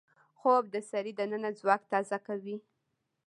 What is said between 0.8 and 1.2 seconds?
سړي